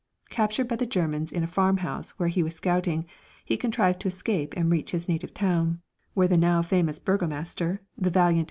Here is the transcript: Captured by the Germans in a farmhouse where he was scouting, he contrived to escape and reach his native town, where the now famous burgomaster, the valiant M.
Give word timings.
Captured 0.31 0.67
by 0.67 0.75
the 0.77 0.87
Germans 0.87 1.31
in 1.31 1.43
a 1.43 1.45
farmhouse 1.45 2.09
where 2.17 2.27
he 2.29 2.41
was 2.41 2.55
scouting, 2.55 3.05
he 3.45 3.55
contrived 3.55 3.99
to 3.99 4.07
escape 4.07 4.51
and 4.57 4.71
reach 4.71 4.89
his 4.89 5.07
native 5.07 5.31
town, 5.31 5.79
where 6.15 6.27
the 6.27 6.37
now 6.37 6.63
famous 6.63 6.97
burgomaster, 6.97 7.81
the 7.95 8.09
valiant 8.09 8.39
M. 8.39 8.39